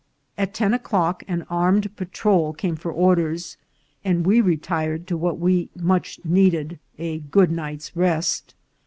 [0.35, 3.57] At ten o'clock an armed pa trol came for orders,
[4.03, 8.55] and we retired to what we much needed, a good night's rest.